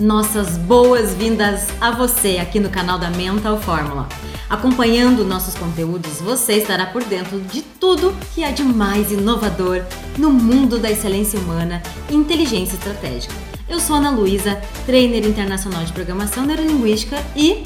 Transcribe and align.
Nossas 0.00 0.56
boas-vindas 0.56 1.68
a 1.78 1.90
você 1.90 2.38
aqui 2.38 2.58
no 2.58 2.70
canal 2.70 2.98
da 2.98 3.10
Mental 3.10 3.60
Fórmula. 3.60 4.08
Acompanhando 4.48 5.26
nossos 5.26 5.54
conteúdos, 5.54 6.22
você 6.22 6.54
estará 6.54 6.86
por 6.86 7.04
dentro 7.04 7.38
de 7.38 7.60
tudo 7.60 8.16
que 8.34 8.42
há 8.42 8.50
de 8.50 8.62
mais 8.62 9.12
inovador 9.12 9.84
no 10.16 10.30
mundo 10.30 10.78
da 10.78 10.90
excelência 10.90 11.38
humana 11.38 11.82
e 12.08 12.14
inteligência 12.14 12.76
estratégica. 12.76 13.34
Eu 13.68 13.78
sou 13.78 13.96
Ana 13.96 14.10
Luísa, 14.10 14.58
trainer 14.86 15.26
internacional 15.26 15.84
de 15.84 15.92
programação 15.92 16.46
neurolinguística 16.46 17.22
e 17.36 17.62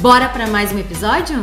bora 0.00 0.30
para 0.30 0.46
mais 0.46 0.72
um 0.72 0.78
episódio? 0.78 1.38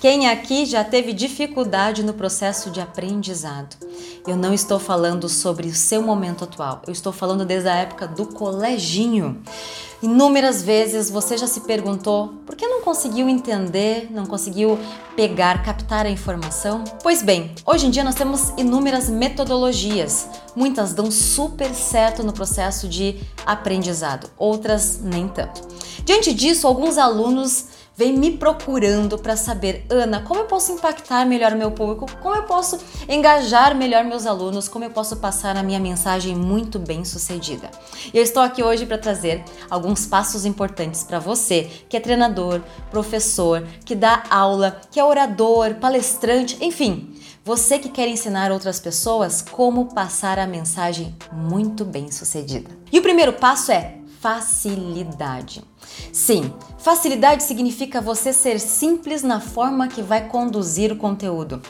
Quem 0.00 0.30
aqui 0.30 0.64
já 0.64 0.82
teve 0.82 1.12
dificuldade 1.12 2.02
no 2.02 2.14
processo 2.14 2.70
de 2.70 2.80
aprendizado? 2.80 3.76
Eu 4.26 4.34
não 4.34 4.54
estou 4.54 4.78
falando 4.78 5.28
sobre 5.28 5.68
o 5.68 5.74
seu 5.74 6.00
momento 6.00 6.44
atual, 6.44 6.80
eu 6.86 6.92
estou 6.92 7.12
falando 7.12 7.44
desde 7.44 7.68
a 7.68 7.74
época 7.74 8.08
do 8.08 8.24
coleginho. 8.24 9.42
Inúmeras 10.02 10.62
vezes 10.62 11.10
você 11.10 11.36
já 11.36 11.46
se 11.46 11.60
perguntou 11.60 12.28
por 12.46 12.56
que 12.56 12.66
não 12.66 12.80
conseguiu 12.80 13.28
entender, 13.28 14.08
não 14.10 14.24
conseguiu 14.24 14.78
pegar, 15.14 15.62
captar 15.62 16.06
a 16.06 16.10
informação? 16.10 16.82
Pois 17.02 17.22
bem, 17.22 17.54
hoje 17.66 17.86
em 17.86 17.90
dia 17.90 18.02
nós 18.02 18.14
temos 18.14 18.54
inúmeras 18.56 19.10
metodologias. 19.10 20.26
Muitas 20.56 20.94
dão 20.94 21.10
super 21.10 21.74
certo 21.74 22.22
no 22.22 22.32
processo 22.32 22.88
de 22.88 23.20
aprendizado, 23.44 24.30
outras 24.38 24.98
nem 25.02 25.28
tanto. 25.28 25.60
Diante 26.06 26.32
disso, 26.32 26.66
alguns 26.66 26.96
alunos 26.96 27.66
vem 28.00 28.14
me 28.14 28.30
procurando 28.30 29.18
para 29.18 29.36
saber, 29.36 29.84
Ana, 29.90 30.22
como 30.22 30.40
eu 30.40 30.46
posso 30.46 30.72
impactar 30.72 31.26
melhor 31.26 31.54
meu 31.54 31.70
público, 31.70 32.06
como 32.22 32.34
eu 32.34 32.44
posso 32.44 32.78
engajar 33.06 33.76
melhor 33.76 34.04
meus 34.04 34.24
alunos, 34.24 34.68
como 34.68 34.86
eu 34.86 34.90
posso 34.90 35.16
passar 35.16 35.54
a 35.54 35.62
minha 35.62 35.78
mensagem 35.78 36.34
muito 36.34 36.78
bem 36.78 37.04
sucedida. 37.04 37.70
E 38.14 38.16
eu 38.16 38.22
estou 38.22 38.42
aqui 38.42 38.62
hoje 38.62 38.86
para 38.86 38.96
trazer 38.96 39.44
alguns 39.68 40.06
passos 40.06 40.46
importantes 40.46 41.02
para 41.04 41.18
você 41.18 41.70
que 41.90 41.96
é 41.96 42.00
treinador, 42.00 42.62
professor, 42.90 43.66
que 43.84 43.94
dá 43.94 44.22
aula, 44.30 44.80
que 44.90 44.98
é 44.98 45.04
orador, 45.04 45.74
palestrante, 45.74 46.56
enfim. 46.62 47.14
Você 47.44 47.78
que 47.78 47.90
quer 47.90 48.08
ensinar 48.08 48.50
outras 48.50 48.80
pessoas 48.80 49.42
como 49.42 49.92
passar 49.92 50.38
a 50.38 50.46
mensagem 50.46 51.14
muito 51.30 51.84
bem 51.84 52.10
sucedida. 52.10 52.70
E 52.90 52.98
o 52.98 53.02
primeiro 53.02 53.34
passo 53.34 53.70
é 53.72 53.99
facilidade. 54.20 55.64
Sim, 56.12 56.52
facilidade 56.78 57.42
significa 57.42 58.00
você 58.00 58.32
ser 58.32 58.60
simples 58.60 59.22
na 59.22 59.40
forma 59.40 59.88
que 59.88 60.02
vai 60.02 60.28
conduzir 60.28 60.92
o 60.92 60.96
conteúdo, 60.96 61.60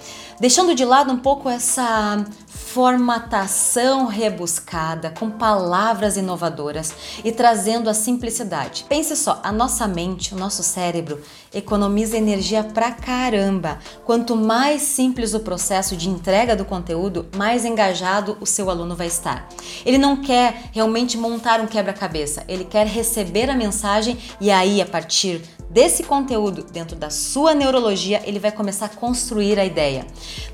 deixando 0.40 0.74
de 0.74 0.84
lado 0.84 1.12
um 1.12 1.18
pouco 1.18 1.48
essa 1.48 2.24
formatação 2.72 4.06
rebuscada 4.06 5.10
com 5.10 5.28
palavras 5.28 6.16
inovadoras 6.16 6.94
e 7.24 7.32
trazendo 7.32 7.90
a 7.90 7.94
simplicidade. 7.94 8.86
Pense 8.88 9.16
só, 9.16 9.40
a 9.42 9.50
nossa 9.50 9.88
mente, 9.88 10.32
o 10.32 10.38
nosso 10.38 10.62
cérebro 10.62 11.20
economiza 11.52 12.16
energia 12.16 12.62
pra 12.62 12.92
caramba. 12.92 13.80
Quanto 14.04 14.36
mais 14.36 14.82
simples 14.82 15.34
o 15.34 15.40
processo 15.40 15.96
de 15.96 16.08
entrega 16.08 16.54
do 16.54 16.64
conteúdo, 16.64 17.27
mais 17.36 17.64
engajado 17.64 18.38
o 18.40 18.46
seu 18.46 18.70
aluno 18.70 18.94
vai 18.94 19.08
estar. 19.08 19.48
Ele 19.84 19.98
não 19.98 20.18
quer 20.18 20.70
realmente 20.70 21.18
montar 21.18 21.60
um 21.60 21.66
quebra-cabeça, 21.66 22.44
ele 22.46 22.64
quer 22.64 22.86
receber 22.86 23.50
a 23.50 23.56
mensagem 23.56 24.16
e 24.40 24.48
aí 24.48 24.80
a 24.80 24.86
partir 24.86 25.42
desse 25.70 26.02
conteúdo 26.02 26.64
dentro 26.64 26.96
da 26.96 27.08
sua 27.08 27.54
neurologia, 27.54 28.20
ele 28.24 28.40
vai 28.40 28.50
começar 28.50 28.86
a 28.86 28.88
construir 28.88 29.58
a 29.58 29.64
ideia. 29.64 30.04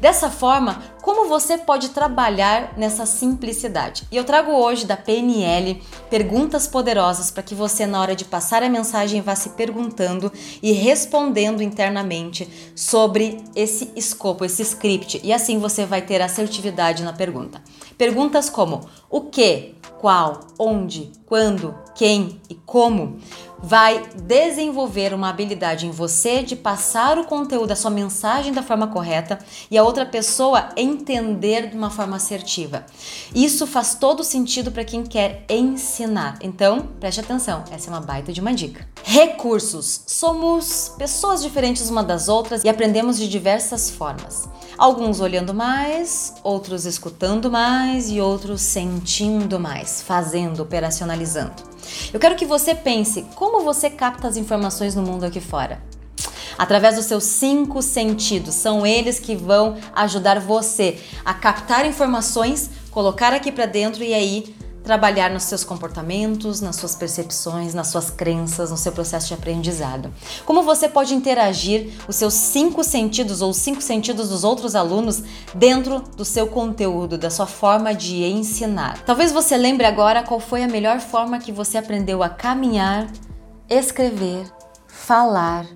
Dessa 0.00 0.30
forma, 0.30 0.82
como 1.00 1.28
você 1.28 1.56
pode 1.56 1.88
trabalhar 1.88 2.74
nessa 2.76 3.06
simplicidade? 3.06 4.06
E 4.12 4.16
eu 4.16 4.24
trago 4.24 4.52
hoje 4.52 4.84
da 4.84 4.96
PNL 4.96 5.82
perguntas 6.10 6.66
poderosas 6.66 7.30
para 7.30 7.42
que 7.42 7.54
você, 7.54 7.86
na 7.86 8.00
hora 8.00 8.14
de 8.14 8.26
passar 8.26 8.62
a 8.62 8.68
mensagem, 8.68 9.22
vá 9.22 9.34
se 9.34 9.50
perguntando 9.50 10.30
e 10.62 10.72
respondendo 10.72 11.62
internamente 11.62 12.46
sobre 12.74 13.42
esse 13.54 13.90
escopo, 13.96 14.44
esse 14.44 14.62
script, 14.62 15.20
e 15.24 15.32
assim 15.32 15.58
você 15.58 15.86
vai 15.86 16.02
ter 16.02 16.20
assertividade 16.20 17.02
na 17.02 17.12
pergunta. 17.12 17.62
Perguntas 17.96 18.50
como 18.50 18.86
o 19.08 19.22
que, 19.22 19.74
qual, 19.98 20.40
onde, 20.58 21.10
quando, 21.24 21.74
quem 21.94 22.40
e 22.50 22.54
como 22.54 23.16
vai 23.62 24.06
desenvolver 24.22 25.14
uma 25.14 25.30
habilidade 25.30 25.86
em 25.86 25.90
você 25.90 26.42
de 26.42 26.54
passar 26.54 27.18
o 27.18 27.24
conteúdo, 27.24 27.72
a 27.72 27.76
sua 27.76 27.90
mensagem 27.90 28.52
da 28.52 28.62
forma 28.62 28.86
correta 28.88 29.38
e 29.70 29.78
a 29.78 29.82
outra 29.82 30.04
pessoa 30.04 30.68
entender 30.76 31.68
de 31.68 31.76
uma 31.76 31.90
forma 31.90 32.16
assertiva. 32.16 32.84
Isso 33.34 33.66
faz 33.66 33.94
todo 33.94 34.22
sentido 34.22 34.70
para 34.70 34.84
quem 34.84 35.02
quer 35.02 35.44
ensinar. 35.48 36.38
Então, 36.42 36.88
preste 37.00 37.20
atenção, 37.20 37.64
essa 37.70 37.88
é 37.88 37.92
uma 37.92 38.00
baita 38.00 38.32
de 38.32 38.40
uma 38.40 38.52
dica. 38.52 38.86
Recursos. 39.02 40.02
Somos 40.06 40.92
pessoas 40.98 41.42
diferentes 41.42 41.88
uma 41.88 42.02
das 42.02 42.28
outras 42.28 42.64
e 42.64 42.68
aprendemos 42.68 43.16
de 43.16 43.28
diversas 43.28 43.90
formas. 43.90 44.48
Alguns 44.76 45.20
olhando 45.20 45.54
mais, 45.54 46.34
outros 46.42 46.84
escutando 46.84 47.50
mais 47.50 48.10
e 48.10 48.20
outros 48.20 48.60
sentindo 48.60 49.58
mais, 49.58 50.02
fazendo, 50.02 50.62
operacionalizando. 50.62 51.76
Eu 52.12 52.20
quero 52.20 52.36
que 52.36 52.44
você 52.44 52.74
pense 52.74 53.22
como 53.34 53.55
você 53.62 53.90
capta 53.90 54.28
as 54.28 54.36
informações 54.36 54.94
no 54.94 55.02
mundo 55.02 55.24
aqui 55.24 55.40
fora. 55.40 55.80
Através 56.58 56.96
dos 56.96 57.04
seus 57.04 57.24
cinco 57.24 57.82
sentidos, 57.82 58.54
são 58.54 58.86
eles 58.86 59.18
que 59.18 59.36
vão 59.36 59.76
ajudar 59.94 60.40
você 60.40 60.98
a 61.24 61.34
captar 61.34 61.84
informações, 61.84 62.70
colocar 62.90 63.32
aqui 63.32 63.52
para 63.52 63.66
dentro 63.66 64.02
e 64.02 64.14
aí 64.14 64.56
trabalhar 64.82 65.30
nos 65.30 65.42
seus 65.42 65.64
comportamentos, 65.64 66.60
nas 66.60 66.76
suas 66.76 66.94
percepções, 66.94 67.74
nas 67.74 67.88
suas 67.88 68.08
crenças, 68.08 68.70
no 68.70 68.76
seu 68.76 68.92
processo 68.92 69.26
de 69.26 69.34
aprendizado. 69.34 70.14
Como 70.44 70.62
você 70.62 70.88
pode 70.88 71.12
interagir 71.12 71.90
os 72.06 72.14
seus 72.14 72.34
cinco 72.34 72.84
sentidos 72.84 73.42
ou 73.42 73.50
os 73.50 73.56
cinco 73.56 73.82
sentidos 73.82 74.28
dos 74.28 74.44
outros 74.44 74.76
alunos 74.76 75.24
dentro 75.52 76.00
do 76.16 76.24
seu 76.24 76.46
conteúdo, 76.46 77.18
da 77.18 77.30
sua 77.30 77.48
forma 77.48 77.92
de 77.92 78.22
ensinar. 78.24 79.02
Talvez 79.04 79.32
você 79.32 79.56
lembre 79.56 79.84
agora 79.84 80.22
qual 80.22 80.38
foi 80.38 80.62
a 80.62 80.68
melhor 80.68 81.00
forma 81.00 81.40
que 81.40 81.50
você 81.50 81.76
aprendeu 81.76 82.22
a 82.22 82.28
caminhar, 82.28 83.08
escrever, 83.68 84.46
falar. 84.86 85.66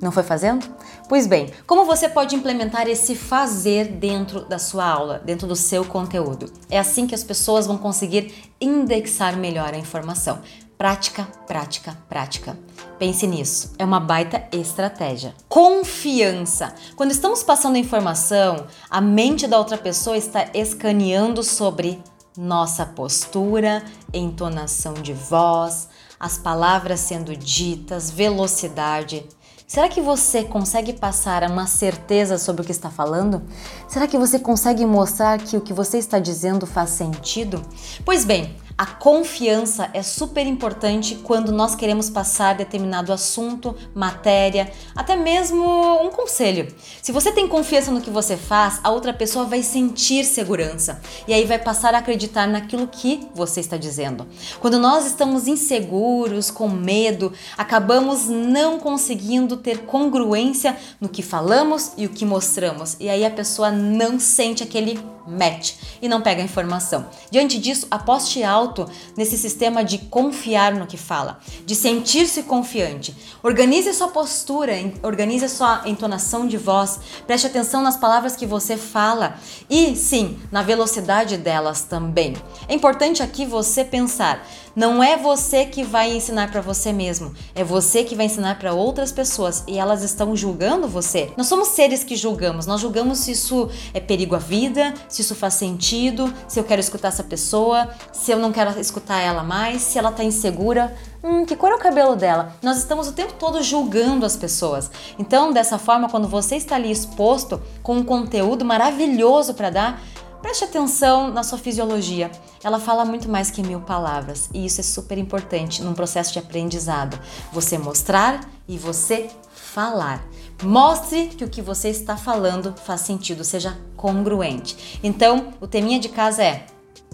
Não 0.00 0.10
foi 0.10 0.22
fazendo? 0.22 0.66
Pois 1.08 1.26
bem, 1.26 1.50
como 1.66 1.84
você 1.84 2.08
pode 2.08 2.34
implementar 2.34 2.88
esse 2.88 3.14
fazer 3.14 3.86
dentro 3.86 4.46
da 4.46 4.58
sua 4.58 4.86
aula, 4.86 5.18
dentro 5.24 5.46
do 5.46 5.54
seu 5.54 5.84
conteúdo? 5.84 6.50
É 6.70 6.78
assim 6.78 7.06
que 7.06 7.14
as 7.14 7.22
pessoas 7.22 7.66
vão 7.66 7.76
conseguir 7.76 8.32
indexar 8.60 9.36
melhor 9.36 9.74
a 9.74 9.78
informação. 9.78 10.40
Prática, 10.78 11.28
prática, 11.46 11.96
prática. 12.08 12.58
Pense 12.98 13.26
nisso, 13.26 13.72
é 13.78 13.84
uma 13.84 14.00
baita 14.00 14.48
estratégia. 14.52 15.34
Confiança. 15.48 16.74
Quando 16.96 17.10
estamos 17.10 17.42
passando 17.42 17.76
a 17.76 17.78
informação, 17.78 18.66
a 18.88 19.00
mente 19.00 19.46
da 19.46 19.58
outra 19.58 19.76
pessoa 19.76 20.16
está 20.16 20.46
escaneando 20.54 21.42
sobre 21.42 22.02
nossa 22.36 22.86
postura, 22.86 23.84
entonação 24.12 24.94
de 24.94 25.12
voz, 25.12 25.88
as 26.22 26.38
palavras 26.38 27.00
sendo 27.00 27.36
ditas, 27.36 28.08
velocidade. 28.08 29.26
Será 29.66 29.88
que 29.88 30.00
você 30.00 30.44
consegue 30.44 30.92
passar 30.92 31.42
uma 31.50 31.66
certeza 31.66 32.38
sobre 32.38 32.62
o 32.62 32.64
que 32.64 32.70
está 32.70 32.90
falando? 32.90 33.42
Será 33.88 34.06
que 34.06 34.16
você 34.16 34.38
consegue 34.38 34.86
mostrar 34.86 35.38
que 35.40 35.56
o 35.56 35.60
que 35.60 35.72
você 35.72 35.98
está 35.98 36.20
dizendo 36.20 36.64
faz 36.64 36.90
sentido? 36.90 37.60
Pois 38.04 38.24
bem, 38.24 38.54
a 38.76 38.86
confiança 38.86 39.90
é 39.92 40.02
super 40.02 40.46
importante 40.46 41.16
quando 41.22 41.52
nós 41.52 41.74
queremos 41.74 42.08
passar 42.08 42.54
determinado 42.54 43.12
assunto, 43.12 43.74
matéria, 43.94 44.72
até 44.94 45.14
mesmo 45.14 45.64
um 46.02 46.10
conselho. 46.10 46.72
Se 47.02 47.12
você 47.12 47.32
tem 47.32 47.46
confiança 47.46 47.90
no 47.90 48.00
que 48.00 48.10
você 48.10 48.36
faz, 48.36 48.80
a 48.82 48.90
outra 48.90 49.12
pessoa 49.12 49.44
vai 49.44 49.62
sentir 49.62 50.24
segurança 50.24 51.00
e 51.26 51.32
aí 51.32 51.44
vai 51.44 51.58
passar 51.58 51.94
a 51.94 51.98
acreditar 51.98 52.46
naquilo 52.46 52.88
que 52.88 53.28
você 53.34 53.60
está 53.60 53.76
dizendo. 53.76 54.26
Quando 54.60 54.78
nós 54.78 55.06
estamos 55.06 55.46
inseguros, 55.46 56.50
com 56.50 56.68
medo, 56.68 57.32
acabamos 57.56 58.26
não 58.26 58.78
conseguindo 58.78 59.56
ter 59.56 59.80
congruência 59.80 60.76
no 61.00 61.08
que 61.08 61.22
falamos 61.22 61.92
e 61.96 62.06
o 62.06 62.10
que 62.10 62.24
mostramos, 62.24 62.96
e 62.98 63.08
aí 63.08 63.24
a 63.24 63.30
pessoa 63.30 63.70
não 63.70 64.18
sente 64.18 64.62
aquele 64.62 64.98
match 65.26 65.74
e 66.00 66.08
não 66.08 66.20
pega 66.20 66.42
a 66.42 66.44
informação. 66.44 67.06
Diante 67.30 67.58
disso, 67.58 67.86
aposte 67.90 68.42
alto 68.42 68.88
nesse 69.16 69.36
sistema 69.38 69.84
de 69.84 69.98
confiar 69.98 70.74
no 70.74 70.86
que 70.86 70.96
fala, 70.96 71.38
de 71.64 71.74
sentir-se 71.74 72.42
confiante. 72.42 73.14
Organize 73.42 73.92
sua 73.92 74.08
postura, 74.08 74.72
organize 75.02 75.48
sua 75.48 75.82
entonação 75.86 76.46
de 76.46 76.56
voz, 76.56 77.00
preste 77.26 77.46
atenção 77.46 77.82
nas 77.82 77.96
palavras 77.96 78.36
que 78.36 78.46
você 78.46 78.76
fala 78.76 79.36
e 79.68 79.96
sim, 79.96 80.38
na 80.50 80.62
velocidade 80.62 81.36
delas 81.36 81.82
também. 81.82 82.34
É 82.68 82.74
importante 82.74 83.22
aqui 83.22 83.44
você 83.44 83.84
pensar 83.84 84.46
Não 84.74 85.02
é 85.02 85.18
você 85.18 85.66
que 85.66 85.84
vai 85.84 86.16
ensinar 86.16 86.50
para 86.50 86.62
você 86.62 86.92
mesmo, 86.94 87.34
é 87.54 87.62
você 87.62 88.04
que 88.04 88.14
vai 88.14 88.24
ensinar 88.24 88.58
para 88.58 88.72
outras 88.72 89.12
pessoas 89.12 89.62
e 89.68 89.78
elas 89.78 90.02
estão 90.02 90.34
julgando 90.34 90.88
você. 90.88 91.30
Nós 91.36 91.46
somos 91.46 91.68
seres 91.68 92.02
que 92.02 92.16
julgamos, 92.16 92.66
nós 92.66 92.80
julgamos 92.80 93.18
se 93.18 93.32
isso 93.32 93.68
é 93.92 94.00
perigo 94.00 94.34
à 94.34 94.38
vida, 94.38 94.94
se 95.08 95.20
isso 95.20 95.34
faz 95.34 95.54
sentido, 95.54 96.32
se 96.48 96.58
eu 96.58 96.64
quero 96.64 96.80
escutar 96.80 97.08
essa 97.08 97.22
pessoa, 97.22 97.90
se 98.12 98.30
eu 98.30 98.38
não 98.38 98.50
quero 98.50 98.80
escutar 98.80 99.20
ela 99.20 99.42
mais, 99.42 99.82
se 99.82 99.98
ela 99.98 100.10
tá 100.10 100.24
insegura. 100.24 100.94
Hum, 101.22 101.44
que 101.44 101.54
cor 101.54 101.70
é 101.70 101.74
o 101.74 101.78
cabelo 101.78 102.16
dela? 102.16 102.56
Nós 102.62 102.78
estamos 102.78 103.06
o 103.06 103.12
tempo 103.12 103.34
todo 103.34 103.62
julgando 103.62 104.26
as 104.26 104.36
pessoas. 104.36 104.90
Então, 105.18 105.52
dessa 105.52 105.78
forma, 105.78 106.08
quando 106.08 106.26
você 106.26 106.56
está 106.56 106.74
ali 106.74 106.90
exposto 106.90 107.60
com 107.82 107.96
um 107.96 108.04
conteúdo 108.04 108.64
maravilhoso 108.64 109.54
para 109.54 109.70
dar, 109.70 110.02
Preste 110.42 110.64
atenção 110.64 111.32
na 111.32 111.44
sua 111.44 111.56
fisiologia. 111.56 112.28
Ela 112.64 112.80
fala 112.80 113.04
muito 113.04 113.28
mais 113.28 113.48
que 113.48 113.62
mil 113.62 113.80
palavras 113.80 114.50
e 114.52 114.66
isso 114.66 114.80
é 114.80 114.84
super 114.84 115.16
importante 115.16 115.82
num 115.82 115.94
processo 115.94 116.32
de 116.32 116.40
aprendizado. 116.40 117.16
Você 117.52 117.78
mostrar 117.78 118.40
e 118.66 118.76
você 118.76 119.30
falar. 119.54 120.26
Mostre 120.60 121.28
que 121.28 121.44
o 121.44 121.48
que 121.48 121.62
você 121.62 121.90
está 121.90 122.16
falando 122.16 122.74
faz 122.84 123.02
sentido, 123.02 123.44
seja 123.44 123.78
congruente. 123.96 124.98
Então, 125.02 125.54
o 125.60 125.66
teminha 125.68 126.00
de 126.00 126.08
casa 126.08 126.42
é: 126.42 126.66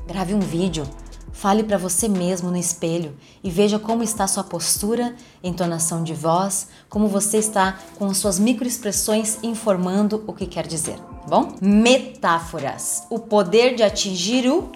grave 0.07 0.33
um 0.33 0.41
vídeo, 0.41 0.89
fale 1.38 1.62
para 1.62 1.79
você 1.79 2.08
mesmo 2.08 2.50
no 2.50 2.56
espelho 2.56 3.17
e 3.44 3.50
veja 3.50 3.79
como 3.79 4.02
está 4.02 4.26
sua 4.26 4.43
postura, 4.43 5.14
entonação 5.43 6.02
de 6.02 6.12
voz, 6.12 6.67
como 6.88 7.06
você 7.06 7.38
está 7.38 7.79
com 7.96 8.12
suas 8.12 8.40
microexpressões 8.40 9.38
informando 9.43 10.25
o 10.26 10.32
que 10.32 10.46
quer 10.46 10.67
dizer 10.67 10.99
bom? 11.29 11.55
Metáforas. 11.61 13.05
O 13.11 13.19
poder 13.19 13.76
de 13.76 13.82
atingir 13.82 14.50
o 14.50 14.73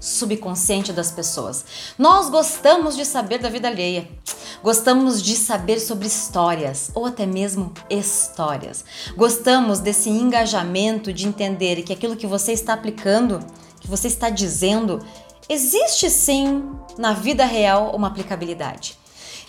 subconsciente 0.00 0.92
das 0.92 1.12
pessoas. 1.12 1.64
Nós 1.96 2.28
gostamos 2.28 2.96
de 2.96 3.04
saber 3.04 3.38
da 3.38 3.48
vida 3.48 3.68
alheia. 3.68 4.08
Gostamos 4.62 5.22
de 5.22 5.36
saber 5.36 5.78
sobre 5.80 6.06
histórias 6.06 6.90
ou 6.94 7.06
até 7.06 7.24
mesmo 7.24 7.72
histórias. 7.88 8.84
Gostamos 9.16 9.78
desse 9.78 10.10
engajamento 10.10 11.12
de 11.12 11.26
entender 11.26 11.82
que 11.82 11.92
aquilo 11.92 12.16
que 12.16 12.26
você 12.26 12.52
está 12.52 12.74
aplicando, 12.74 13.40
que 13.80 13.88
você 13.88 14.08
está 14.08 14.28
dizendo, 14.28 15.00
existe 15.48 16.08
sim 16.10 16.70
na 16.98 17.12
vida 17.12 17.44
real 17.44 17.94
uma 17.94 18.08
aplicabilidade. 18.08 18.98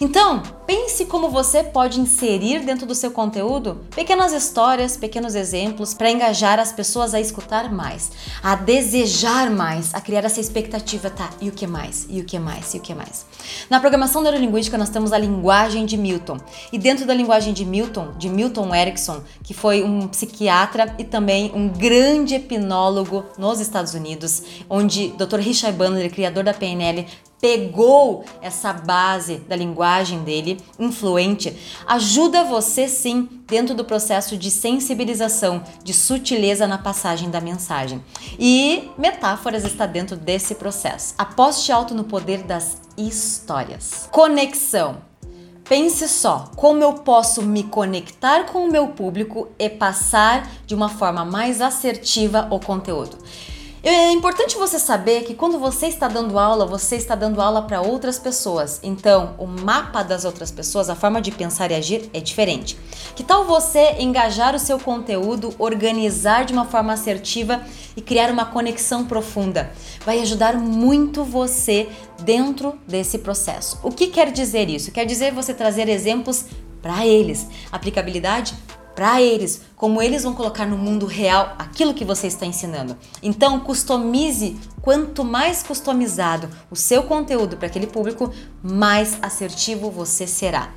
Então, 0.02 0.42
pense 0.66 1.06
como 1.06 1.30
você 1.30 1.64
pode 1.64 2.00
inserir 2.00 2.60
dentro 2.60 2.86
do 2.86 2.96
seu 2.96 3.12
conteúdo 3.12 3.82
pequenas 3.96 4.34
histórias, 4.34 4.98
pequenos 4.98 5.36
exemplos 5.36 5.94
para 5.94 6.10
engajar 6.10 6.60
as 6.60 6.72
pessoas 6.72 7.14
a 7.14 7.20
escutar 7.20 7.72
mais, 7.72 8.12
a 8.42 8.56
desejar 8.56 9.50
mais, 9.50 9.94
a 9.94 10.02
criar 10.02 10.26
essa 10.26 10.40
expectativa, 10.40 11.10
tá? 11.10 11.30
E 11.40 11.50
o 11.50 11.52
que 11.52 11.68
mais? 11.68 12.08
E 12.10 12.20
o 12.22 12.26
que 12.26 12.40
mais? 12.40 12.74
E 12.74 12.78
o 12.78 12.82
que 12.82 12.94
mais? 12.94 13.26
Na 13.70 13.80
programação 13.80 14.22
neurolinguística 14.22 14.78
nós 14.78 14.90
temos 14.90 15.14
a 15.14 15.18
linguagem 15.18 15.86
de 15.86 15.98
Milton. 15.98 16.40
E 16.72 16.78
dentro 16.78 17.06
da 17.06 17.14
linguagem 17.14 17.54
de 17.54 17.66
Milton, 17.66 18.14
de 18.18 18.30
Milton 18.30 18.74
Erickson, 18.74 19.22
que 19.44 19.54
foi 19.54 19.84
um 19.84 20.08
psiquiatra 20.08 20.96
e 20.98 21.04
também 21.04 21.52
um 21.54 21.70
grande 21.70 22.36
hipnólogo 22.36 23.26
nos 23.38 23.60
Estados 23.60 23.94
Unidos, 23.94 24.44
onde 24.70 25.10
Dr. 25.10 25.38
Richard 25.38 25.78
Bandler, 25.78 26.12
criador 26.12 26.44
da 26.44 26.54
PNL, 26.54 27.06
pegou 27.44 28.24
essa 28.42 28.72
base 28.72 29.36
da 29.50 29.54
linguagem 29.54 30.24
dele, 30.24 30.62
influente, 30.80 31.54
ajuda 31.86 32.46
você 32.46 32.88
sim 32.88 33.28
dentro 33.46 33.76
do 33.76 33.84
processo 33.84 34.38
de 34.38 34.50
sensibilização, 34.50 35.62
de 35.84 35.94
sutileza 35.94 36.66
na 36.66 36.78
passagem 36.78 37.30
da 37.30 37.42
mensagem. 37.42 38.02
E 38.40 38.90
metáforas 38.98 39.66
está 39.66 39.86
dentro 39.86 40.16
desse 40.16 40.56
processo. 40.56 41.16
Aposte 41.18 41.70
alto 41.70 41.94
no 41.94 42.06
poder 42.06 42.44
das 42.44 42.78
histórias. 42.98 44.08
Conexão. 44.10 45.00
Pense 45.66 46.08
só, 46.08 46.50
como 46.56 46.82
eu 46.82 46.94
posso 46.94 47.42
me 47.42 47.64
conectar 47.64 48.46
com 48.46 48.60
o 48.60 48.72
meu 48.72 48.90
público 48.90 49.50
e 49.60 49.70
passar 49.70 50.50
de 50.66 50.74
uma 50.74 50.88
forma 50.88 51.26
mais 51.26 51.60
assertiva 51.60 52.48
o 52.50 52.58
conteúdo. 52.58 53.18
É 53.86 54.14
importante 54.14 54.56
você 54.56 54.80
saber 54.80 55.26
que 55.26 55.34
quando 55.34 55.60
você 55.60 55.88
está 55.88 56.08
dando 56.08 56.40
aula, 56.40 56.66
você 56.66 56.96
está 56.96 57.16
dando 57.16 57.42
aula 57.42 57.64
para 57.64 57.82
outras 57.82 58.18
pessoas. 58.18 58.80
Então, 58.82 59.36
o 59.38 59.46
mapa 59.46 60.02
das 60.02 60.24
outras 60.24 60.50
pessoas, 60.50 60.90
a 60.90 60.96
forma 60.96 61.22
de 61.22 61.32
pensar 61.32 61.70
e 61.70 61.76
agir 61.76 62.10
é 62.14 62.22
diferente. 62.22 62.78
Que 63.14 63.26
tal 63.26 63.44
você 63.44 63.98
engajar 64.00 64.56
o 64.56 64.60
seu 64.60 64.80
conteúdo, 64.80 65.54
organizar 65.60 66.46
de 66.46 66.54
uma 66.54 66.64
forma 66.64 66.94
assertiva 66.94 67.62
e 67.94 68.02
criar 68.02 68.32
uma 68.32 68.46
conexão 68.46 69.04
profunda? 69.04 69.70
Vai 70.06 70.22
ajudar 70.22 70.56
muito 70.56 71.26
você 71.26 71.90
dentro 72.22 72.80
desse 72.88 73.18
processo. 73.18 73.78
O 73.84 73.92
que 73.92 74.08
quer 74.08 74.32
dizer 74.32 74.70
isso? 74.70 74.94
Quer 74.94 75.06
dizer 75.06 75.34
você 75.34 75.54
trazer 75.54 75.90
exemplos 75.90 76.46
para 76.82 77.06
eles. 77.06 77.48
Aplicabilidade 77.70 78.56
para 78.96 79.22
eles, 79.22 79.62
como 79.76 80.02
eles 80.02 80.24
vão 80.24 80.34
colocar 80.34 80.66
no 80.66 80.78
mundo 80.78 81.06
real 81.06 81.56
aquilo 81.58 81.94
que 81.94 82.06
você 82.06 82.28
está 82.28 82.46
ensinando. 82.46 82.96
Então, 83.22 83.60
customize, 83.60 84.60
quanto 84.82 85.24
mais 85.24 85.64
customizado 85.64 86.50
o 86.70 86.76
seu 86.76 87.04
conteúdo 87.04 87.58
para 87.58 87.68
aquele 87.68 87.88
público, 87.88 88.32
mais 88.62 89.18
assertivo 89.22 89.90
você 89.90 90.28
será. 90.28 90.70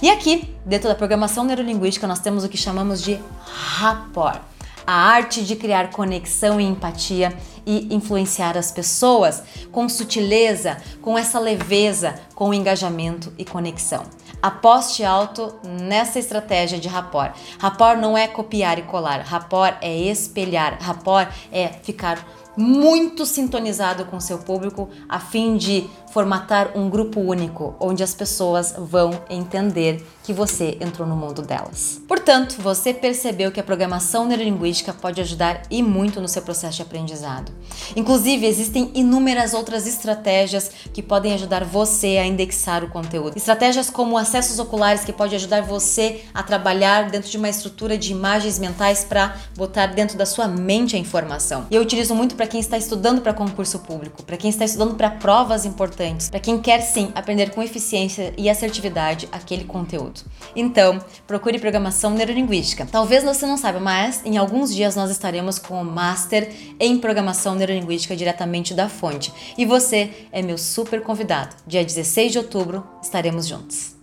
E 0.00 0.10
aqui, 0.10 0.52
dentro 0.66 0.88
da 0.88 0.94
programação 0.94 1.44
neurolinguística, 1.44 2.06
nós 2.06 2.18
temos 2.18 2.44
o 2.44 2.48
que 2.48 2.56
chamamos 2.56 3.02
de 3.02 3.20
rapport 3.44 4.40
a 4.86 4.92
arte 4.92 5.44
de 5.44 5.56
criar 5.56 5.90
conexão 5.90 6.60
e 6.60 6.64
empatia 6.64 7.32
e 7.64 7.94
influenciar 7.94 8.58
as 8.58 8.72
pessoas 8.72 9.42
com 9.70 9.88
sutileza, 9.88 10.76
com 11.00 11.16
essa 11.16 11.38
leveza, 11.38 12.14
com 12.34 12.52
engajamento 12.52 13.32
e 13.38 13.44
conexão. 13.44 14.04
Aposte 14.42 15.04
alto 15.04 15.54
nessa 15.62 16.18
estratégia 16.18 16.78
de 16.78 16.88
rapport. 16.88 17.32
Rapport 17.60 17.96
não 17.96 18.18
é 18.18 18.26
copiar 18.26 18.78
e 18.78 18.82
colar, 18.82 19.20
rapport 19.20 19.76
é 19.80 19.96
espelhar, 19.96 20.78
rapport 20.80 21.28
é 21.52 21.68
ficar 21.68 22.18
muito 22.56 23.24
sintonizado 23.24 24.04
com 24.06 24.20
seu 24.20 24.38
público 24.38 24.90
a 25.08 25.18
fim 25.18 25.56
de 25.56 25.88
formatar 26.12 26.72
um 26.76 26.90
grupo 26.90 27.20
único 27.20 27.74
onde 27.80 28.02
as 28.02 28.14
pessoas 28.14 28.74
vão 28.76 29.22
entender 29.30 30.04
que 30.22 30.32
você 30.32 30.76
entrou 30.80 31.08
no 31.08 31.16
mundo 31.16 31.42
delas. 31.42 32.00
Portanto, 32.06 32.56
você 32.60 32.92
percebeu 32.92 33.50
que 33.50 33.58
a 33.58 33.62
programação 33.62 34.26
neurolinguística 34.26 34.92
pode 34.92 35.20
ajudar 35.20 35.62
e 35.70 35.82
muito 35.82 36.20
no 36.20 36.28
seu 36.28 36.42
processo 36.42 36.76
de 36.76 36.82
aprendizado. 36.82 37.50
Inclusive, 37.96 38.46
existem 38.46 38.90
inúmeras 38.94 39.54
outras 39.54 39.86
estratégias 39.86 40.70
que 40.92 41.02
podem 41.02 41.32
ajudar 41.32 41.64
você 41.64 42.18
a 42.18 42.26
indexar 42.26 42.84
o 42.84 42.90
conteúdo. 42.90 43.36
Estratégias 43.36 43.88
como 43.88 44.18
acessos 44.18 44.58
oculares 44.58 45.04
que 45.04 45.12
pode 45.12 45.34
ajudar 45.34 45.62
você 45.62 46.22
a 46.34 46.42
trabalhar 46.42 47.10
dentro 47.10 47.30
de 47.30 47.38
uma 47.38 47.48
estrutura 47.48 47.96
de 47.96 48.12
imagens 48.12 48.58
mentais 48.58 49.02
para 49.02 49.36
botar 49.56 49.86
dentro 49.86 50.18
da 50.18 50.26
sua 50.26 50.46
mente 50.46 50.94
a 50.94 50.98
informação. 50.98 51.66
E 51.70 51.74
eu 51.74 51.82
utilizo 51.82 52.14
muito 52.14 52.36
para 52.36 52.46
quem 52.46 52.60
está 52.60 52.76
estudando 52.76 53.22
para 53.22 53.32
concurso 53.32 53.78
público, 53.80 54.22
para 54.22 54.36
quem 54.36 54.50
está 54.50 54.64
estudando 54.64 54.94
para 54.94 55.10
provas 55.10 55.64
importantes 55.64 56.01
importantes 56.02 56.28
para 56.28 56.40
quem 56.40 56.60
quer 56.60 56.80
sim 56.80 57.10
aprender 57.14 57.50
com 57.50 57.62
eficiência 57.62 58.32
e 58.36 58.50
assertividade 58.50 59.28
aquele 59.30 59.64
conteúdo. 59.64 60.22
Então, 60.54 60.98
procure 61.26 61.58
programação 61.58 62.10
neurolinguística. 62.10 62.86
Talvez 62.90 63.22
você 63.24 63.46
não 63.46 63.56
saiba, 63.56 63.80
mas 63.80 64.22
em 64.24 64.36
alguns 64.36 64.74
dias 64.74 64.96
nós 64.96 65.10
estaremos 65.10 65.58
com 65.58 65.80
o 65.80 65.84
Master 65.84 66.50
em 66.78 66.98
Programação 66.98 67.54
Neurolinguística 67.54 68.16
diretamente 68.16 68.74
da 68.74 68.88
fonte. 68.88 69.32
E 69.56 69.64
você 69.64 70.10
é 70.32 70.42
meu 70.42 70.58
super 70.58 71.02
convidado. 71.02 71.54
Dia 71.66 71.84
16 71.84 72.32
de 72.32 72.38
outubro 72.38 72.84
estaremos 73.02 73.46
juntos. 73.46 74.01